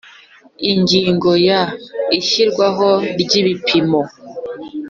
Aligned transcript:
Ingingo 0.71 1.31
ya 1.47 1.61
ishyirwaho 2.19 2.87
ry 3.21 3.31
ibipimo 3.41 4.01